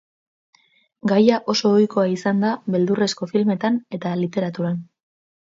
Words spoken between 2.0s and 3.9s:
izan da beldurrezko filmetan